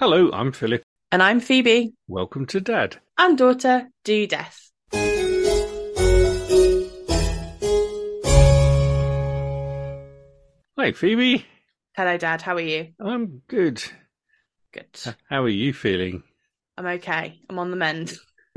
[0.00, 0.82] Hello, I'm Philip.
[1.12, 1.92] And I'm Phoebe.
[2.08, 2.96] Welcome to Dad.
[3.18, 4.70] And daughter do death.
[10.78, 11.44] Hi, Phoebe.
[11.94, 12.40] Hello, Dad.
[12.40, 12.94] How are you?
[12.98, 13.82] I'm good.
[14.72, 14.88] Good.
[15.06, 16.22] H- How are you feeling?
[16.78, 17.38] I'm okay.
[17.50, 18.14] I'm on the mend.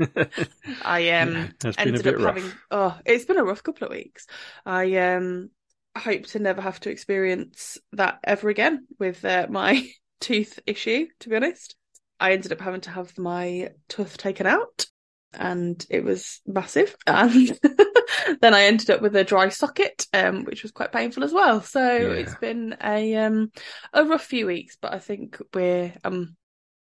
[0.82, 2.36] I um That's been a ended bit up rough.
[2.36, 4.26] having oh, it's been a rough couple of weeks.
[4.64, 5.50] I um
[5.94, 9.86] hope to never have to experience that ever again with uh, my
[10.24, 11.06] tooth issue.
[11.20, 11.76] To be honest,
[12.20, 14.86] I ended up having to have my tooth taken out,
[15.32, 16.96] and it was massive.
[17.06, 21.32] And then I ended up with a dry socket, um, which was quite painful as
[21.32, 21.60] well.
[21.60, 22.10] So Yeah.
[22.12, 23.50] it's been a um
[23.92, 26.36] a rough few weeks, but I think we're um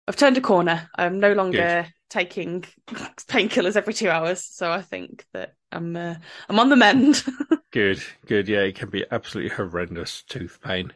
[0.07, 0.89] I've turned a corner.
[0.97, 6.15] I'm no longer taking painkillers every two hours, so I think that I'm uh,
[6.49, 7.23] I'm on the mend.
[7.71, 8.47] Good, good.
[8.47, 10.93] Yeah, it can be absolutely horrendous tooth pain.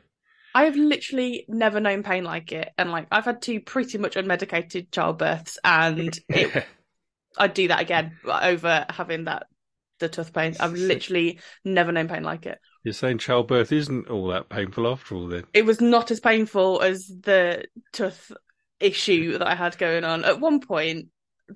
[0.53, 4.16] I have literally never known pain like it, and like I've had two pretty much
[4.16, 6.66] unmedicated childbirths, and it,
[7.38, 9.47] I'd do that again over having that
[10.00, 10.56] the tooth pain.
[10.59, 12.59] I've literally never known pain like it.
[12.83, 15.44] You're saying childbirth isn't all that painful after all, then?
[15.53, 18.31] It was not as painful as the tooth
[18.80, 20.23] issue that I had going on.
[20.23, 21.08] At one point,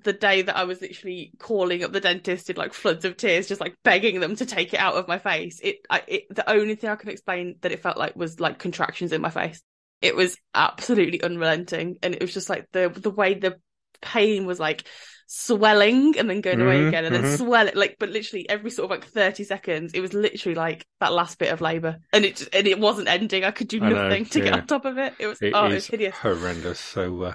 [0.02, 3.48] the day that I was literally calling up the dentist in like floods of tears,
[3.48, 5.60] just like begging them to take it out of my face.
[5.62, 8.58] It, I, it, the only thing I can explain that it felt like was like
[8.58, 9.62] contractions in my face.
[10.02, 13.58] It was absolutely unrelenting, and it was just like the the way the
[14.02, 14.84] pain was like
[15.26, 17.24] swelling and then going away Mhm, again and then mhm.
[17.24, 20.86] swell it like but literally every sort of like 30 seconds it was literally like
[21.00, 23.90] that last bit of labor and it and it wasn't ending i could do I
[23.90, 24.60] know, nothing to get yeah.
[24.60, 26.80] on top of it it was It oh it was hideous horrendous.
[26.80, 27.34] So, uh,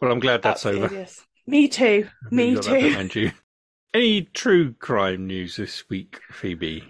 [0.00, 0.90] well, I'm glad that's Absolutely over.
[0.90, 1.26] hideous.
[1.50, 3.32] Me too me too.
[3.92, 6.84] Any true crime news this week, Phoebe?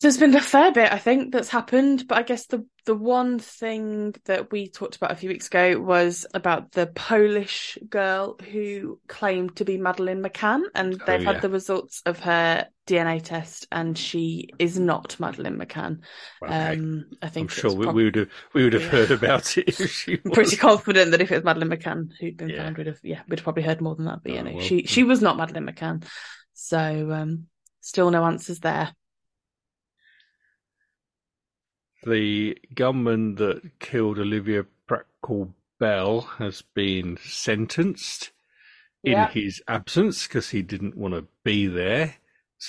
[0.00, 3.38] There's been a fair bit, I think, that's happened, but I guess the the one
[3.38, 9.00] thing that we talked about a few weeks ago was about the Polish girl who
[9.08, 11.32] claimed to be Madeleine McCann, and Oh, they've yeah.
[11.32, 16.00] had the results of her DNA test, and she is not Madeleine McCann.
[16.42, 16.54] Okay.
[16.74, 18.88] Um, I I'm think sure we, prob- we would have we would have Yeah.
[18.90, 20.32] heard about it if she was.
[20.34, 22.64] pretty confident that if it was Madeleine McCann who'd been Yeah.
[22.64, 24.22] found, we'd have yeah, we'd have probably heard more than that.
[24.22, 24.60] But Oh, you know, well.
[24.60, 26.04] she she was not Madeleine McCann,
[26.52, 27.46] so um,
[27.80, 28.94] still no answers there.
[32.06, 38.30] The gunman that killed Olivia Pratt-Call Bell has been sentenced
[39.02, 39.26] Yeah.
[39.26, 42.16] in his absence because he didn't want to be there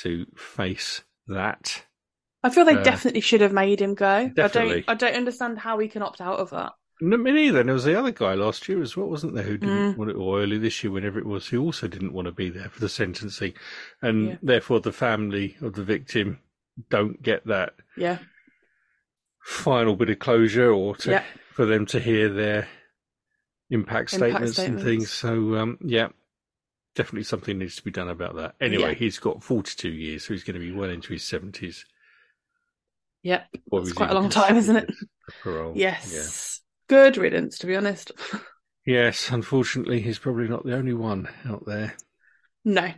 [0.01, 1.85] to face that.
[2.43, 4.29] I feel they Uh, definitely should have made him go.
[4.35, 4.71] definitely.
[4.71, 4.89] I don't.
[4.89, 6.73] I don't understand how he can opt out of that.
[7.01, 7.59] No, me neither.
[7.59, 9.43] And there was the other guy last year as well, wasn't there?
[9.43, 9.97] Who didn't Mm.
[9.97, 12.49] want it, or early this year, whenever it was, who also didn't want to be
[12.49, 13.53] there for the sentencing,
[14.01, 14.37] and Yeah.
[14.41, 16.39] therefore the family of the victim
[16.89, 18.19] don't get that Yeah,
[19.45, 21.23] final bit of closure or to, Yeah.
[21.53, 22.67] for them to hear their
[23.69, 25.11] impact Impact statements, and things.
[25.11, 26.07] So, um, yeah,
[26.95, 28.55] definitely something needs to be done about that.
[28.59, 28.95] Anyway, Yeah.
[28.95, 31.85] he's got 42 years, so he's going to be well into his 70s.
[33.21, 33.43] yeah.
[33.71, 34.91] Or That's he's quite a long time, isn't it?
[35.43, 35.73] Parole.
[35.75, 36.61] Yes.
[36.87, 38.11] Good riddance, to be honest.
[38.87, 41.95] Yes, unfortunately, he's probably not the only one out there.
[42.63, 42.91] no.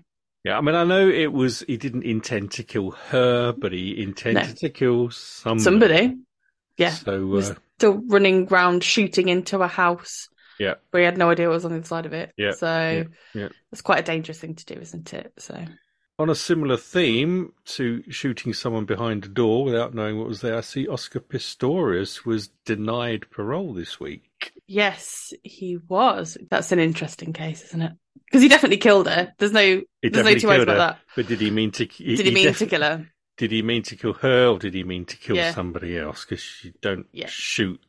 [0.44, 4.02] Yeah, I mean, I know it was he didn't intend to kill her, but he
[4.04, 4.54] intended No.
[4.56, 5.64] to kill somebody.
[5.64, 6.16] Somebody.
[6.78, 6.92] Yeah.
[6.92, 10.30] So, uh, still running around shooting into a house.
[10.60, 10.76] Yeah.
[10.92, 12.34] Where he had no idea what was on the inside of it.
[12.38, 13.06] Yeah, So
[13.36, 13.50] yeah, yeah.
[13.72, 15.32] it's quite a dangerous thing to do, isn't it?
[15.38, 15.64] So
[16.20, 20.58] on a similar theme to shooting someone behind a door without knowing what was there,
[20.58, 24.52] I see Oscar Pistorius was denied parole this week.
[24.66, 26.38] yes, he was.
[26.50, 27.92] That's an interesting case, isn't it?
[28.26, 29.32] Because he definitely killed her.
[29.38, 29.62] There's no.
[30.02, 31.00] He there's no two ways about her, that.
[31.16, 31.86] but did he mean to?
[31.86, 33.08] Did he mean def- to kill her?
[33.38, 35.54] Did he mean to kill her, or did he mean to kill Yeah.
[35.54, 36.26] somebody else?
[36.26, 37.28] Because you don't Yeah.
[37.30, 37.80] shoot.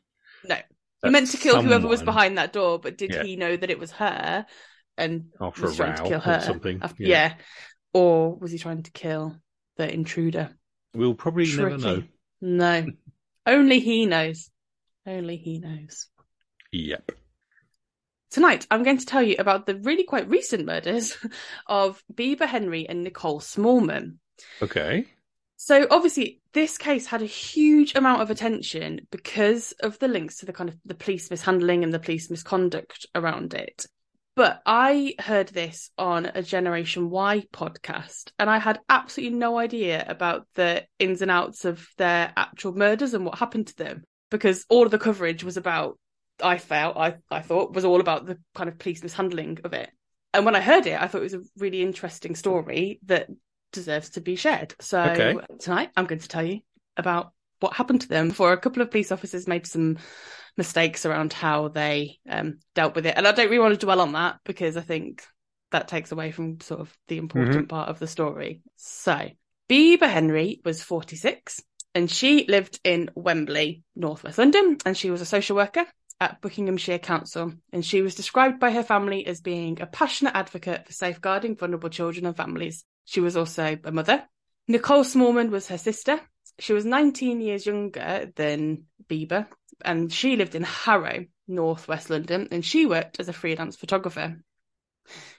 [0.44, 0.56] No.
[1.02, 3.22] He meant to kill whoever was behind that door, but did Yeah.
[3.22, 4.46] he know that it was her
[4.96, 6.40] and After was a trying to kill or her?
[6.40, 7.08] something, After- yeah.
[7.08, 7.34] yeah.
[7.94, 9.40] Or was he trying to kill
[9.76, 10.56] the intruder?
[10.92, 12.02] We'll probably never know.
[12.40, 12.86] No.
[13.46, 14.50] Only he knows.
[15.06, 16.08] Only he knows.
[16.72, 17.12] Yep.
[18.30, 21.16] Tonight, I'm going to tell you about the really quite recent murders
[21.66, 24.16] of Bibaa Henry and Nicole Smallman.
[24.60, 25.06] Okay.
[25.60, 30.46] So obviously, this case had a huge amount of attention because of the links to
[30.46, 33.84] the kind of the police mishandling and the police misconduct around it.
[34.36, 40.04] But I heard this on a Generation Why podcast, and I had absolutely no idea
[40.06, 44.64] about the ins and outs of their actual murders and what happened to them because
[44.68, 45.98] all of the coverage was about.
[46.40, 49.90] I felt I I thought was all about the kind of police mishandling of it.
[50.32, 53.28] And when I heard it, I thought it was a really interesting story that
[53.72, 54.74] deserves to be shared.
[54.80, 55.36] So Okay.
[55.58, 56.60] tonight I'm going to tell you
[56.96, 59.98] about what happened to them before a couple of police officers made some
[60.56, 63.14] mistakes around how they um, dealt with it.
[63.16, 65.24] And I don't really want to dwell on that because I think
[65.70, 67.66] that takes away from sort of the important mm-hmm.
[67.66, 68.62] part of the story.
[68.76, 69.28] So,
[69.68, 71.62] Bibaa Henry was 46
[71.94, 75.84] and she lived in Wembley, northwest London, and she was a social worker
[76.20, 77.52] at Buckinghamshire Council.
[77.72, 81.90] And she was described by her family as being a passionate advocate for safeguarding vulnerable
[81.90, 82.84] children and families.
[83.08, 84.22] She was also a mother.
[84.68, 86.20] Nicole Smallman was her sister.
[86.58, 89.46] She was 19 years younger than Bibaa,
[89.82, 94.36] and she lived in Harrow, northwest London, and she worked as a freelance photographer.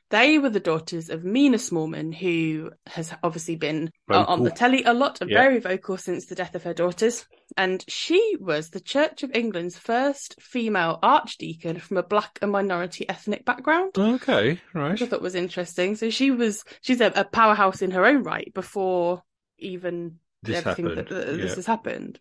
[0.09, 4.25] They were the daughters of Mina Smallman, who has obviously been vocal.
[4.25, 5.37] on the telly a lot and yeah.
[5.37, 7.27] very vocal since the death of her daughters.
[7.57, 13.07] And she was the Church of England's first female archdeacon from a black and minority
[13.09, 13.97] ethnic background.
[13.97, 14.91] Okay, right.
[14.91, 15.95] Which I thought was interesting.
[15.95, 19.23] So she was she's a, a powerhouse in her own right before
[19.57, 21.07] even this everything happened.
[21.07, 21.41] that, that yeah.
[21.43, 22.19] this has happened.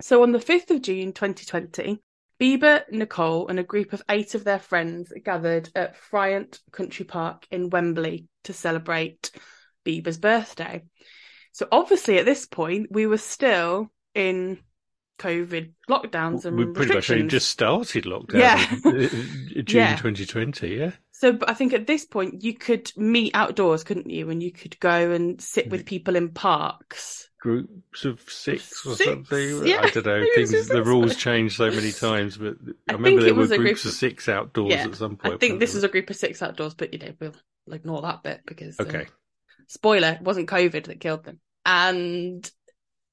[0.00, 2.00] So on the 5th of June 2020,
[2.40, 7.46] Bibaa, Nicole, and a group of eight of their friends gathered at Fryent Country Park
[7.50, 9.30] in Wembley to celebrate
[9.84, 10.82] Bibaa's birthday.
[11.52, 14.58] So obviously at this point we were still in
[15.18, 18.38] COVID lockdowns and we pretty much only just started lockdown.
[18.38, 18.66] Yeah,
[19.62, 19.96] June yeah.
[19.96, 20.68] 2020.
[20.68, 20.92] Yeah.
[21.12, 24.30] So, but I think at this point you could meet outdoors, couldn't you?
[24.30, 29.10] And you could go and sit with people in parks groups of six or six?
[29.10, 29.66] something.
[29.66, 29.80] Yeah.
[29.82, 30.24] I don't know.
[30.34, 32.56] Things, the rules change so many times, but
[32.88, 35.34] I, I remember there were groups of six outdoors yeah, at some point.
[35.34, 37.34] I think this was a group of six outdoors, but you know we'll
[37.74, 39.06] ignore that bit because uh, okay.
[39.66, 42.48] spoiler: it wasn't COVID that killed them, and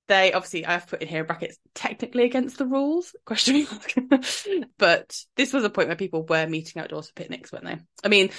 [0.08, 4.24] they obviously I've put in here brackets technically against the rules question mark,
[4.78, 7.78] but this was a point where people were meeting outdoors for picnics, weren't they?
[8.04, 8.30] I mean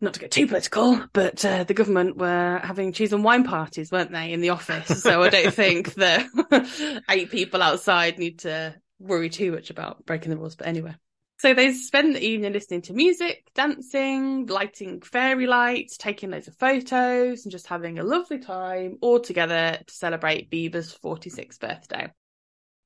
[0.00, 3.90] not to get too political, but uh, the government were having cheese and wine parties,
[3.90, 5.02] weren't they, in the office?
[5.02, 10.30] So I don't think that eight people outside need to worry too much about breaking
[10.30, 10.56] the rules.
[10.56, 10.94] But anyway.
[11.38, 16.56] So they spend the evening listening to music, dancing, lighting fairy lights, taking loads of
[16.56, 22.10] photos, and just having a lovely time all together to celebrate Bibaa's 46th birthday.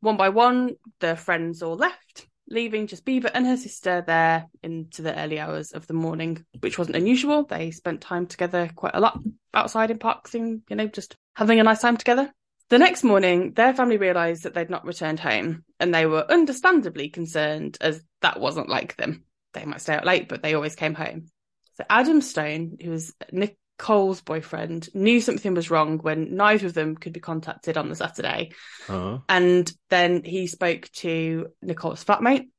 [0.00, 5.02] One by one, the friends all left, leaving just Bibaa and her sister there into
[5.02, 7.44] the early hours of the morning, which wasn't unusual.
[7.44, 9.20] They spent time together quite a lot
[9.55, 12.32] outside in parks and, you know, just having a nice time together.
[12.70, 17.08] The next morning, their family realised that they'd not returned home and they were understandably
[17.08, 19.25] concerned as that wasn't like them.
[19.55, 21.26] They might stay out late, but they always came home.
[21.75, 26.94] So Adam Stone, who was Nicole's boyfriend knew something was wrong when neither of them
[26.94, 28.52] could be contacted on the Saturday.
[28.88, 29.19] Uh-huh.
[29.28, 32.50] And then he spoke to Nicole's flatmate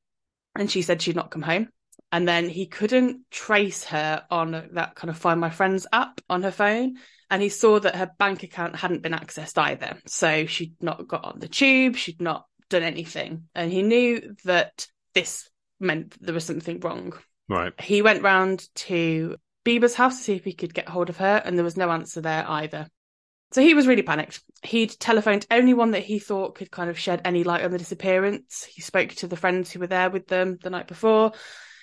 [0.55, 1.69] and she said she'd not come home.
[2.11, 6.43] And then he couldn't trace her on that kind of Find My Friends app on
[6.43, 6.97] her phone.
[7.29, 9.97] And he saw that her bank account hadn't been accessed either.
[10.07, 13.43] So she'd not got on the tube, she'd not done anything.
[13.55, 15.49] And he knew that this
[15.79, 17.13] meant there was something wrong.
[17.47, 17.73] Right.
[17.79, 21.41] He went round to Bibaa's house to see if he could get hold of her,
[21.43, 22.87] and there was no answer there either.
[23.51, 24.41] So he was really panicked.
[24.63, 28.63] He'd telephoned anyone that he thought could kind of shed any light on the disappearance.
[28.63, 31.33] He spoke to the friends who were there with them the night before.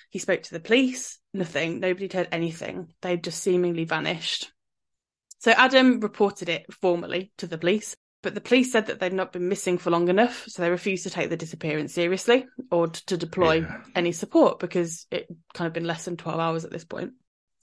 [0.09, 1.19] He spoke to the police.
[1.33, 1.79] Nothing.
[1.79, 2.93] Nobody'd heard anything.
[3.01, 4.51] They'd just seemingly vanished.
[5.39, 9.31] So Adam reported it formally to the police, but the police said that they'd not
[9.31, 13.15] been missing for long enough, so they refused to take the disappearance seriously or to
[13.15, 13.81] deploy yeah.
[13.95, 17.13] any support because it kind of been less than 12 hours at this point.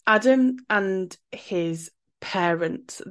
[0.06, 3.02] Adam and his parents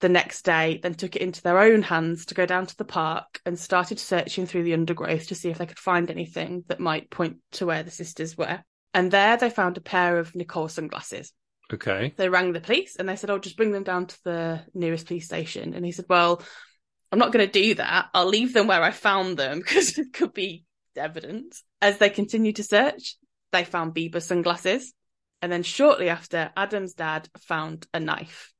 [0.00, 2.84] the next day then took it into their own hands to go down to the
[2.84, 6.80] park and started searching through the undergrowth to see if they could find anything that
[6.80, 8.62] might point to where the sisters were.
[8.96, 11.30] And there they found a pair of Nicole sunglasses.
[11.70, 12.14] Okay.
[12.16, 15.06] They rang the police and they said, Oh, just bring them down to the nearest
[15.06, 15.74] police station.
[15.74, 16.42] And he said, Well,
[17.12, 18.06] I'm not going to do that.
[18.14, 20.64] I'll leave them where I found them because it could be
[20.96, 21.62] evidence.
[21.82, 23.16] As they continued to search,
[23.52, 24.94] they found Bibaa sunglasses
[25.42, 28.54] and then shortly after, Adam's dad found a knife.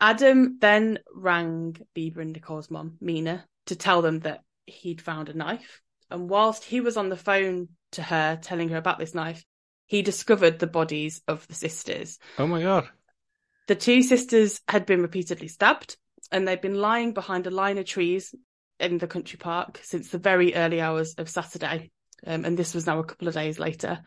[0.00, 5.34] Adam then rang Bibaa and Nicole's mum, Mina, to tell them that he'd found a
[5.34, 5.82] knife.
[6.10, 9.44] And whilst he was on the phone to her telling her about this knife,
[9.86, 12.18] he discovered the bodies of the sisters.
[12.38, 12.88] Oh my God.
[13.66, 15.96] The two sisters had been repeatedly stabbed
[16.30, 18.34] and they'd been lying behind a line of trees
[18.80, 21.90] in the country park since the very early hours of Saturday.
[22.26, 24.02] Um, and this was now a couple of days later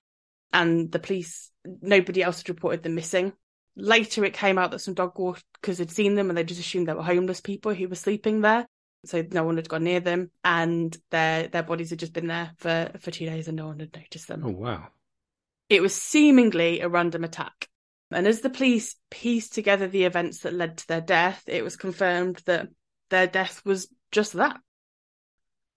[0.54, 1.52] and the police,
[1.82, 3.34] nobody else had reported them missing.
[3.76, 6.88] Later, it came out that some dog walkers had seen them and they just assumed
[6.88, 8.68] they were homeless people who were sleeping there.
[9.08, 12.52] So no one had gone near them and their, their bodies had just been there
[12.58, 14.44] for, for two days and no one had noticed them.
[14.46, 14.88] Oh, wow.
[15.70, 17.70] It was seemingly a random attack.
[18.12, 21.76] And as the police pieced together the events that led to their death, it was
[21.76, 22.70] confirmed that
[23.10, 24.60] their death was just that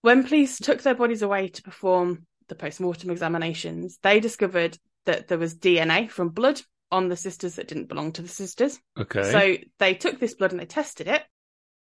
[0.03, 5.39] When police took their bodies away to perform the post-mortem examinations, they discovered that there
[5.39, 6.61] was DNA from blood
[6.91, 8.79] on the sisters that didn't belong to the sisters.
[8.99, 9.31] Okay.
[9.31, 11.23] So they took this blood and they tested it,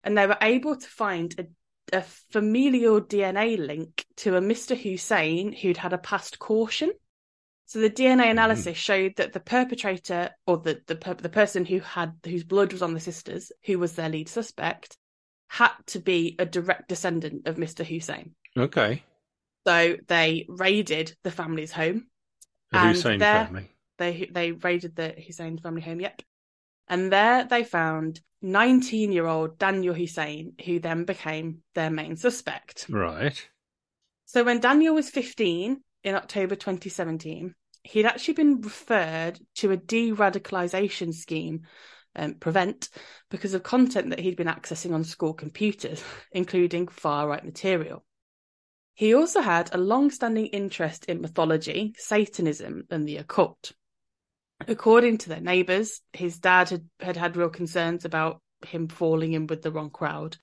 [0.04, 2.02] and they were able to find a, a
[2.32, 4.76] familial DNA link to a Mr.
[4.76, 6.92] Hussein who'd had a past caution.
[7.66, 8.30] So the DNA mm-hmm.
[8.30, 12.72] analysis showed that the perpetrator or the the, per- the person who had whose blood
[12.72, 14.96] was on the sisters, who was their lead suspect,
[15.48, 17.84] had to be a direct descendant of Mr.
[17.84, 18.34] Hussein.
[18.56, 19.02] okay.
[19.66, 22.06] So they raided the family's home.
[22.72, 23.70] The And Hussein family.
[23.98, 26.00] They they raided the Hussein family home.
[26.00, 26.22] Yep.
[26.90, 32.86] And there they found 19 year old Danyal Hussein, who then became their main suspect.
[32.90, 33.48] Right.
[34.26, 37.54] So when Danyal was 15 in October 2017,
[37.84, 41.62] he'd actually been referred to a de radicalization scheme,
[42.16, 42.88] um, Prevent,
[43.30, 48.04] because of content that he'd been accessing on school computers, including far right material.
[48.94, 53.72] He also had a long standing interest in mythology, Satanism, and the occult.
[54.68, 59.46] According to their neighbours, his dad had, had had real concerns about him falling in
[59.46, 60.36] with the wrong crowd.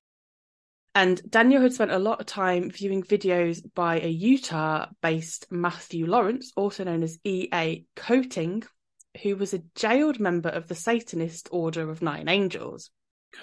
[0.95, 6.07] And Danyal had spent a lot of time viewing videos by a Utah based Matthew
[6.07, 7.85] Lawrence, also known as E.A.
[7.95, 8.65] Koetting,
[9.21, 12.89] who was a jailed member of the Satanist Order of Nine Angels.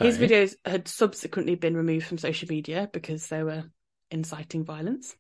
[0.01, 3.65] His videos had subsequently been removed from social media because they were
[4.11, 5.15] inciting violence.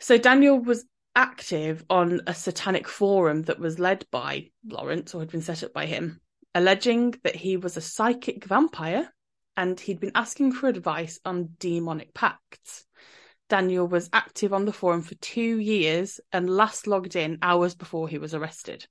[0.00, 0.84] So Danyal was
[1.18, 5.72] active on a satanic forum that was led by Lawrence or had been set up
[5.72, 6.20] by him,
[6.54, 9.12] alleging that he was a psychic vampire
[9.56, 12.86] and he'd been asking for advice on demonic pacts.
[13.50, 18.08] Danyal was active on the forum for two years and last logged in hours before
[18.08, 18.86] he was arrested.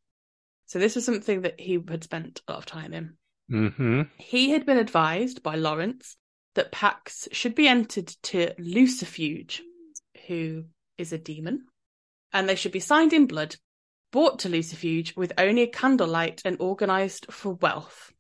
[0.65, 3.13] So this was something that he had spent a lot of time in.
[3.49, 4.01] Mm-hmm.
[4.17, 6.17] He had been advised by Lawrence
[6.55, 9.61] that pacts should be entered to Lucifuge,
[10.27, 10.65] who
[10.97, 11.67] is a demon,
[12.33, 13.55] and they should be signed in blood,
[14.11, 18.11] bought to Lucifuge with only a candlelight and organised for wealth.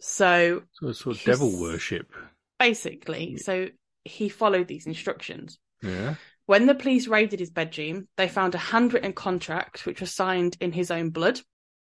[0.00, 2.12] So So it's sort of devil worship.
[2.58, 3.68] basically, so
[4.04, 5.58] he followed these instructions.
[5.82, 6.14] Yeah.
[6.46, 10.72] When the police raided his bedroom, they found a handwritten contract which was signed in
[10.72, 11.40] his own blood,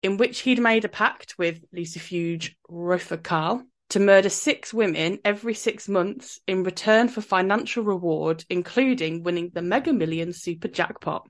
[0.03, 5.89] in which he'd made a pact with Lucifuge Rofocale to murder six women every six
[5.89, 11.29] months in return for financial reward, including winning the Mega Millions super jackpot.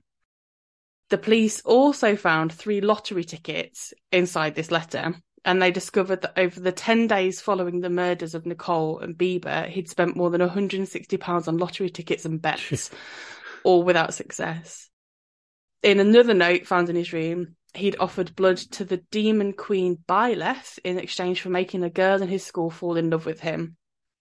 [1.11, 5.13] The police also found three lottery tickets inside this letter,
[5.43, 9.67] and they discovered that over the 10 days following the murders of Nicole and Bibaa,
[9.67, 12.91] he'd spent more than £160 on lottery tickets and bets,
[13.65, 14.89] all without success.
[15.83, 20.79] In another note found in his room, he'd offered blood to the demon queen Byleth
[20.85, 23.75] in exchange for making a girl in his school fall in love with him.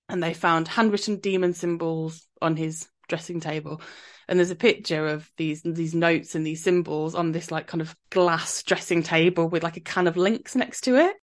[0.08, 3.82] And they found handwritten demon symbols on his dressing table.
[4.26, 7.82] And there's a picture of these these notes and these symbols on this like kind
[7.82, 11.16] of glass dressing table with like a can of Lynx next to it.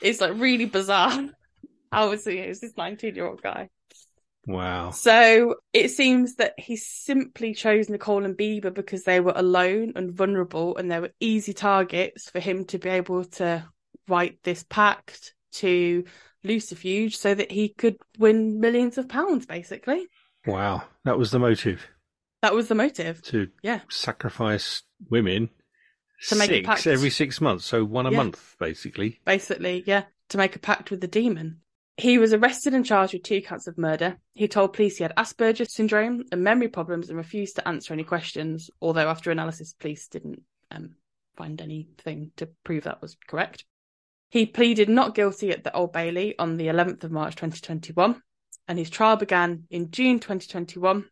[0.00, 1.28] It's like really bizarre.
[1.92, 2.38] How was he?
[2.38, 3.68] It was this 19 year old guy.
[4.46, 4.90] Wow.
[4.90, 10.12] So it seems that he simply chose Nicole and Bibaa because they were alone and
[10.12, 13.64] vulnerable and they were easy targets for him to be able to
[14.08, 16.04] write this pact to
[16.44, 20.06] Lucifuge so that he could win millions of pounds, basically.
[20.46, 20.84] Wow.
[21.04, 21.86] That was the motive
[22.42, 23.22] That was the motive.
[23.24, 23.80] to Yeah.
[23.88, 25.50] sacrifice women
[26.28, 26.86] To make a pact.
[26.86, 27.64] every six months.
[27.64, 28.16] So one a Yeah.
[28.18, 29.20] month, basically.
[29.24, 31.60] Basically, yeah, to make a pact with the demon.
[31.98, 34.18] He was arrested and charged with two counts of murder.
[34.34, 38.02] He told police he had Asperger's syndrome and memory problems and refused to answer any
[38.04, 40.96] questions, although after analysis, police didn't um,
[41.36, 43.64] find anything to prove that was correct.
[44.30, 48.22] He pleaded not guilty at the Old Bailey on the 11th of March 2021,
[48.72, 51.04] and his trial began in June 2021.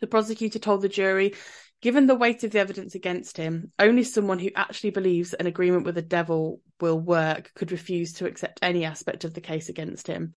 [0.00, 1.34] The prosecutor told the jury
[1.82, 5.84] Given the weight of the evidence against him, only someone who actually believes an agreement
[5.84, 10.06] with the devil will work could refuse to accept any aspect of the case against
[10.06, 10.34] him.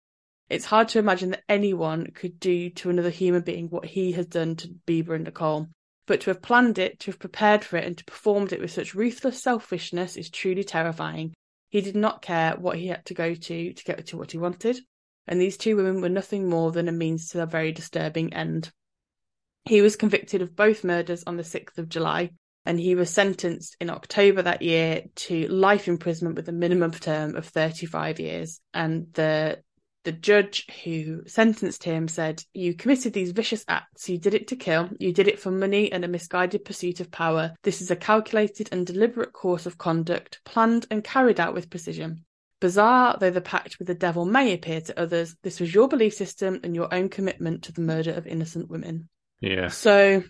[0.49, 4.25] It's hard to imagine that anyone could do to another human being what he has
[4.25, 5.69] done to Bibaa and Nicole.
[6.07, 8.71] But to have planned it, to have prepared for it, and to performed it with
[8.71, 11.33] such ruthless selfishness is truly terrifying.
[11.69, 14.37] He did not care what he had to go to to get to what he
[14.37, 14.81] wanted,
[15.27, 18.71] and these two women were nothing more than a means to a very disturbing end.
[19.65, 22.31] He was convicted of both murders on the 6th of July,
[22.65, 27.35] and he was sentenced in October that year to life imprisonment with a minimum term
[27.35, 28.59] of 35 years.
[28.73, 29.61] And the
[30.03, 34.09] the judge who sentenced him said, You committed these vicious acts.
[34.09, 34.89] You did it to kill.
[34.99, 37.53] You did it for money and a misguided pursuit of power.
[37.63, 42.25] This is a calculated and deliberate course of conduct, planned and carried out with precision.
[42.63, 46.13] Bizarre though the pact with the devil may appear to others, this was your belief
[46.13, 49.09] system and your own commitment to the murder of innocent women.
[49.41, 49.67] Yeah.
[49.67, 50.23] So,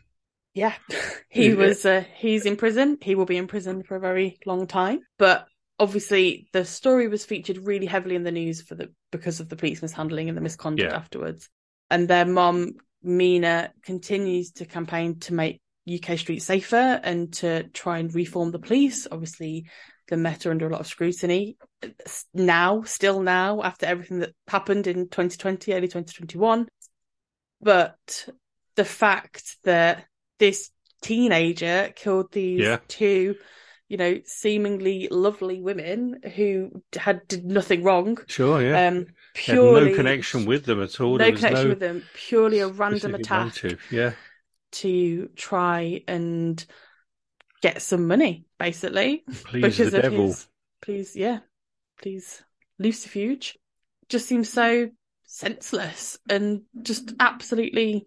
[0.56, 0.74] yeah,
[1.30, 1.54] he Yeah.
[1.54, 1.86] was.
[1.86, 2.98] Uh, he's in prison.
[3.02, 5.02] He will be in prison for a very long time.
[5.20, 5.46] But
[5.78, 9.56] obviously, the story was featured really heavily in the news for the because of the
[9.56, 10.98] police mishandling and the misconduct Yeah.
[10.98, 11.50] afterwards.
[11.92, 18.00] And their mom, Mina, continues to campaign to make UK streets safer and to try
[18.00, 19.06] and reform the police.
[19.12, 19.68] Obviously,
[20.08, 21.58] the Met are under a lot of scrutiny
[22.34, 26.68] now, still now, after everything that happened in 2020, early 2021.
[27.62, 28.28] But
[28.75, 30.06] the fact that
[30.40, 30.70] this
[31.02, 32.80] teenager killed these Yeah.
[32.88, 33.36] two,
[33.90, 38.88] you know, seemingly lovely women who had did nothing wrong, Sure, yeah.
[38.88, 41.18] um, Had purely no connection with them at all.
[41.18, 43.82] no connection no with them, purely a random attack motive.
[43.92, 44.13] Yeah.
[44.74, 46.66] to try and
[47.62, 50.28] get some money, basically Please because the of devil.
[50.28, 50.48] his
[50.82, 51.40] please yeah
[52.03, 52.43] please
[52.81, 53.55] lucifuge
[54.10, 54.89] just seems so
[55.24, 58.05] senseless and just absolutely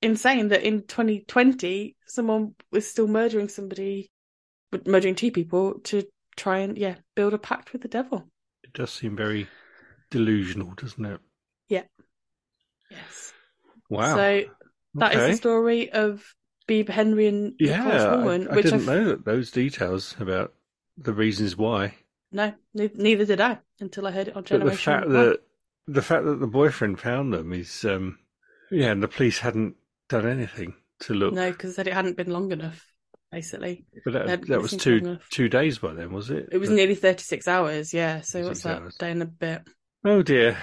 [0.00, 4.10] insane that in 2020 someone was still murdering somebody
[4.86, 6.04] murdering two people to
[6.36, 8.24] try and yeah build a pact with the devil
[8.62, 9.48] It does seem very
[10.10, 11.20] delusional, doesn't it?
[11.68, 11.82] Yeah
[12.90, 13.32] yes
[13.90, 14.14] Wow.
[14.16, 14.42] so
[14.94, 15.30] that is okay.
[15.32, 16.24] the story of
[16.68, 18.02] Bibaa Henry and yeah, Nicholas
[18.48, 20.54] I, I which didn't I've- know those details about
[20.96, 21.94] the reasons why.
[22.34, 24.66] No neither did I until I heard it on Generation.
[24.66, 25.14] But the fact One.
[25.14, 25.38] that
[25.86, 28.18] the fact that the boyfriend found them is, um,
[28.70, 29.76] yeah, and the police hadn't
[30.08, 31.32] done anything to look.
[31.32, 32.84] No, because said it hadn't been long enough,
[33.30, 33.84] basically.
[34.04, 36.48] but that, that was two two days by then, was it?
[36.52, 38.20] It was But- nearly 36 hours, yeah.
[38.22, 38.82] So what's that?
[38.82, 38.96] hours.
[38.96, 39.62] Day and a bit.
[40.04, 40.58] oh dear,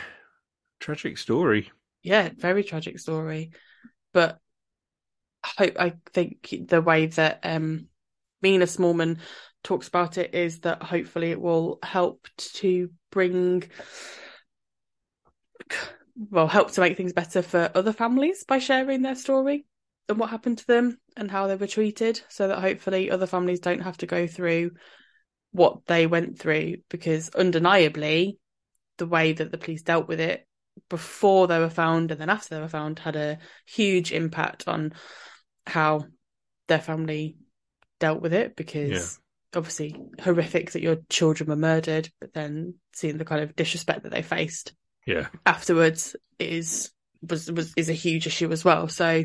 [0.79, 1.71] tragic story.
[2.03, 3.51] Yeah, very tragic story.
[4.13, 4.39] But
[5.43, 7.87] I hope I think the way that um
[8.41, 9.19] Mina Smallman
[9.63, 13.63] talks about it is that hopefully it will help to bring
[16.29, 19.65] well, help to make things better for other families by sharing their story
[20.09, 23.59] and what happened to them and how they were treated so that hopefully other families
[23.59, 24.71] don't have to go through
[25.51, 28.37] what they went through because undeniably
[28.97, 30.45] the way that the police dealt with it
[30.89, 34.93] before they were found and then after they were found had a huge impact on
[35.65, 36.03] how
[36.67, 37.35] their family
[38.01, 39.19] dealt with it because
[39.55, 44.11] obviously horrific that your children were murdered but then seeing the kind of disrespect that
[44.11, 44.73] they faced
[45.05, 48.87] Yeah, afterwards is was was is a huge issue as well.
[48.87, 49.23] So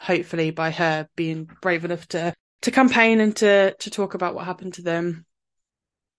[0.00, 4.44] hopefully by her being brave enough to to campaign and to to talk about what
[4.44, 5.24] happened to them,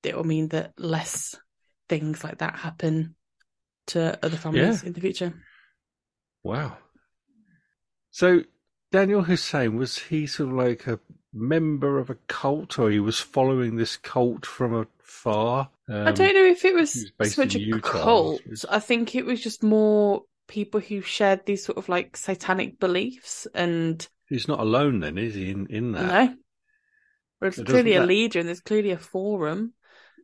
[0.04, 1.36] it will mean that less
[1.90, 3.16] things like that happen
[3.88, 4.88] to other families Yeah.
[4.88, 5.34] in the future.
[6.44, 6.78] wow.
[8.12, 8.44] So
[8.94, 11.00] Danyal Hussein was he sort of like a
[11.34, 15.70] member of a cult, or he was following this cult from afar?
[15.88, 18.42] Um, I don't know if it was was based so much in a Utah, cult.
[18.70, 23.48] I think it was just more people who shared these sort of like satanic beliefs
[23.54, 25.50] and He's not alone, then, is he?
[25.52, 26.36] In in that, No.
[27.42, 29.74] There's clearly a that- leader and there's clearly a forum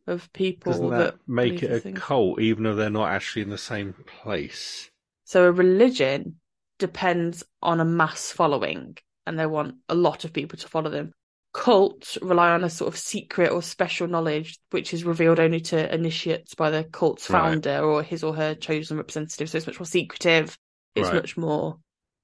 [0.08, 2.00] of people doesn't that, that make it a things.
[2.00, 4.92] cult, even though they're not actually in the same place?
[5.24, 6.40] So a religion
[6.78, 11.12] depends on a mass following and they want a lot of people to follow them.
[11.54, 15.94] Cults rely on a sort of secret or special knowledge which is revealed only to
[15.94, 17.40] initiates by the cult's Right.
[17.42, 19.50] founder or his or her chosen representative.
[19.50, 20.58] So it's much more secretive.
[20.96, 21.16] It's Right.
[21.16, 21.80] much more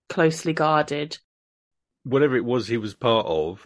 [0.09, 1.17] closely guarded.
[2.03, 3.65] Whatever it was he was part of,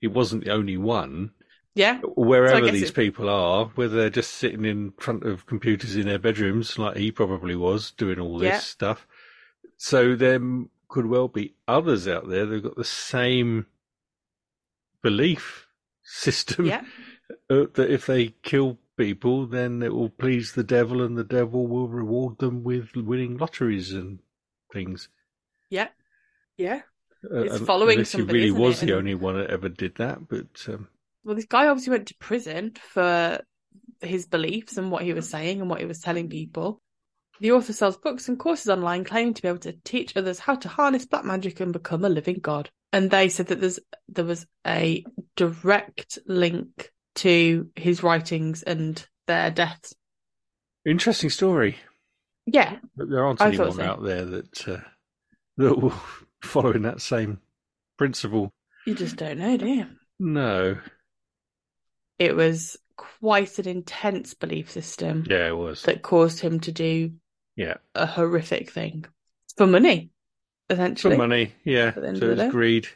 [0.00, 1.32] he wasn't the only one.
[1.74, 2.00] Yeah.
[2.00, 6.06] Wherever guess these it- people are, whether they're just sitting in front of computers in
[6.06, 8.58] their bedrooms, like he probably was, doing all this Yeah.
[8.58, 9.06] stuff.
[9.78, 13.64] So there m- could well be others out there that've got the same
[15.02, 15.66] belief
[16.02, 16.82] system Yeah.
[17.50, 21.66] uh, that if they kill people, then it will please the devil, and the devil
[21.66, 24.18] will reward them with winning lotteries and
[24.72, 25.08] things.
[25.70, 25.88] Yeah.
[26.58, 26.82] Yeah.
[27.24, 29.94] Uh, It's un- following unless he really was the And- only one that ever did
[29.96, 30.88] that, but um,
[31.24, 33.40] well, this guy obviously went to prison for
[34.00, 36.82] his beliefs and what he was saying and what he was telling people.
[37.40, 40.54] The author sells books and courses online, claiming to be able to teach others how
[40.56, 42.70] to harness black magic and become a living god.
[42.92, 45.04] And they said that there's there was a
[45.36, 49.94] direct link to his writings and their deaths.
[50.86, 51.76] interesting story.
[52.46, 53.82] Yeah, But there aren't anyone so.
[53.82, 54.80] out there that uh,
[55.56, 55.94] that will
[56.42, 57.38] following that same
[57.98, 58.52] principle.
[58.86, 59.86] you just don't know, do you?
[60.18, 60.76] No,
[62.18, 65.82] It was quite an intense belief system yeah, it was.
[65.84, 67.12] that caused him to do
[67.56, 69.04] Yeah, a horrific thing
[69.56, 70.10] for money,
[70.70, 71.54] essentially for money.
[71.64, 72.88] Yeah, At the end so it's greed.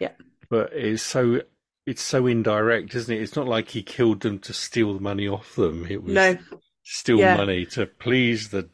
[0.00, 0.12] Yeah.
[0.50, 1.42] but it's so
[1.86, 3.22] it's so indirect, isn't it?
[3.22, 5.86] It's not like he killed them to steal the money off them.
[5.88, 6.36] It was No,
[6.82, 7.36] steal Yeah.
[7.36, 8.68] money to please the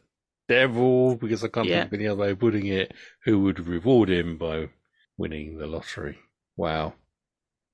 [0.49, 1.81] devil, because I can't Yeah.
[1.83, 4.69] think of any other way of putting it, who would reward him by
[5.17, 6.19] winning the lottery.
[6.57, 6.95] Wow.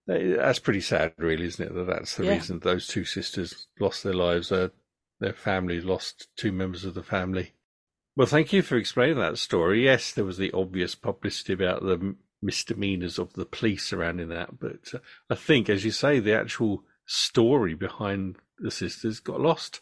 [0.08, 1.74] That's pretty sad, really, isn't it?
[1.74, 2.34] That that's the Yeah.
[2.34, 4.52] reason those two sisters lost their lives.
[4.52, 4.70] Uh,
[5.22, 7.54] their family lost two members of the family.
[8.18, 9.86] Well, thank you for explaining that story.
[9.86, 14.94] Yes, there was the obvious publicity about the misdemeanors of the police surrounding that, but
[14.94, 14.98] uh,
[15.30, 19.82] I think, as you say, the actual story behind the sisters got lost.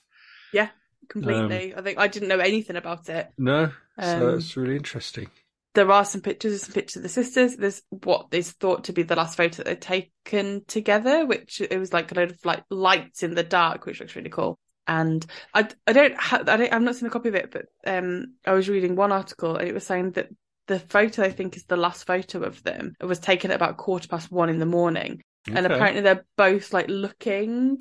[0.53, 0.69] Yeah,
[1.07, 1.73] completely.
[1.73, 3.29] I think I didn't know anything about it.
[3.37, 5.29] No, so Um, that's really interesting.
[5.73, 7.55] There are some pictures, some pictures of the sisters.
[7.55, 11.79] There's what is thought to be the last photo that they've taken together, which it
[11.79, 14.59] was like a load of like lights in the dark, which looks really cool.
[14.89, 15.23] And
[15.53, 18.33] I, I don't, ha- I don't, I've not seen a copy of it, but um,
[18.43, 20.29] I was reading one article and it was saying that
[20.67, 22.95] the photo I think is the last photo of them.
[22.99, 26.73] It was taken at about quarter past one in the morning, and apparently they're both
[26.73, 27.79] like looking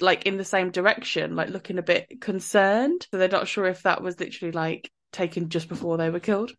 [0.00, 3.06] like in the same direction, like looking a bit concerned.
[3.10, 6.52] So they're not sure if that was literally like taken just before they were killed.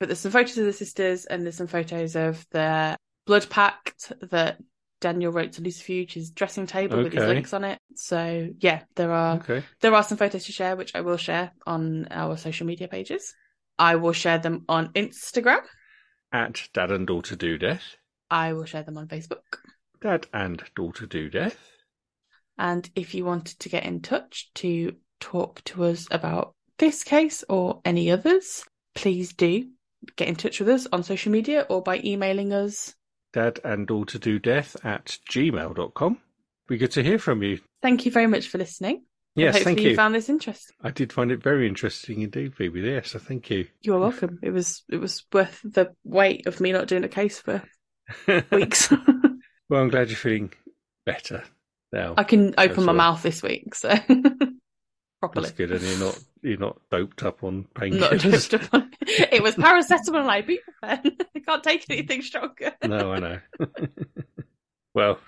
[0.00, 2.96] But there's some photos of the sisters and there's some photos of their
[3.26, 4.58] blood pact that
[5.00, 7.78] Danyal wrote to Lucifuge's dressing table with his Lynx on it.
[7.94, 9.62] So yeah, there are Okay.
[9.80, 13.34] there are some photos to share, which I will share on our social media pages.
[13.78, 15.60] I will share them on Instagram.
[16.32, 17.96] At Dad and Daughter Do Death.
[18.30, 19.58] I will share them on Facebook.
[20.00, 21.58] Dad and Daughter Do Death.
[22.58, 27.44] And if you wanted to get in touch to talk to us about this case
[27.48, 29.68] or any others, please do
[30.16, 32.94] get in touch with us on social media or by emailing us.
[33.38, 36.18] Dad and Daughter Do Death at gmail.com.
[36.66, 37.60] Be good to hear from you.
[37.82, 39.04] Thank you very much for listening.
[39.36, 39.94] Yes, Hopefully thank you.
[39.94, 40.74] found this interesting.
[40.82, 42.80] I did find it very interesting indeed, Phoebe.
[42.80, 43.68] Yes, so thank you.
[43.82, 44.40] You are welcome.
[44.42, 47.62] It was it was worth the wait of me not doing a case for
[48.50, 48.90] weeks.
[49.70, 50.52] well, I'm glad you're feeling
[51.06, 51.44] better
[51.92, 52.14] now.
[52.16, 52.96] I can open my well.
[52.96, 53.94] mouth this week, so
[55.20, 55.46] properly.
[55.46, 58.48] That's good, and you're not you're not doped up on painkillers.
[58.50, 61.20] doped up on- it was paracetamol and ibuprofen.
[61.36, 62.72] I can't take anything stronger.
[62.84, 63.38] no, I know.
[64.94, 65.18] well,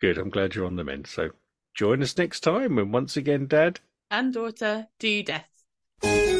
[0.00, 0.18] good.
[0.18, 1.06] I'm glad you're on the mend.
[1.06, 1.30] So
[1.74, 3.80] join us next time when once again, Dad.
[4.10, 6.37] And daughter, do death.